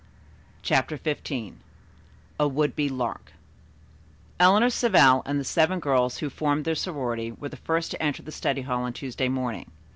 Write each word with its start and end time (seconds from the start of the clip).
CHAPTER 0.63 0.97
XV 0.97 1.53
A 2.39 2.47
WOULD 2.47 2.75
BE 2.75 2.89
"LARK" 2.89 3.33
Eleanor 4.39 4.71
Savell 4.71 5.21
and 5.27 5.39
the 5.39 5.43
seven 5.43 5.79
girls 5.79 6.17
who 6.17 6.29
formed 6.31 6.65
their 6.65 6.73
sorority 6.73 7.31
were 7.31 7.49
the 7.49 7.57
first 7.57 7.91
to 7.91 8.01
enter 8.01 8.23
the 8.23 8.31
study 8.31 8.63
hall 8.63 8.81
on 8.81 8.93
Tuesday 8.93 9.29
morning. 9.29 9.69